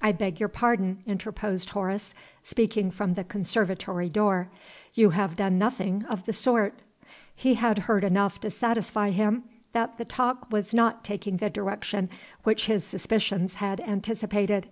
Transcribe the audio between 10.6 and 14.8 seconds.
not taking the direction which his Suspicions had anticipated.